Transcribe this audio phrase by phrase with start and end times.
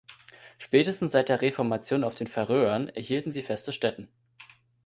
[0.57, 4.07] Spätestens seit der Reformation auf den Färöern erhielten sie feste Stätten.